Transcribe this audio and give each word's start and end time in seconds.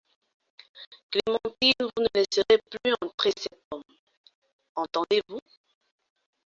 Clémentine, 1.11 1.73
vous 1.79 2.01
ne 2.03 2.07
laisserez 2.15 2.59
plus 2.71 2.93
entrer 3.03 3.31
cet 3.37 3.51
homme, 3.71 3.83
entendez-vous? 4.73 5.37